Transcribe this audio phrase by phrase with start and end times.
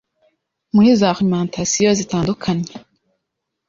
[0.73, 2.73] muri za alimentation zitandukanue